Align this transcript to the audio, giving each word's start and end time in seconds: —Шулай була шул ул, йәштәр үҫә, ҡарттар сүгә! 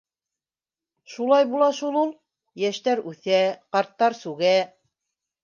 —Шулай 1.15 1.45
була 1.51 1.67
шул 1.81 1.99
ул, 2.05 2.15
йәштәр 2.63 3.03
үҫә, 3.13 3.43
ҡарттар 3.79 4.19
сүгә! 4.25 4.57